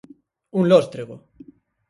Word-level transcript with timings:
Un 0.59 0.63
lóstrego. 0.71 1.15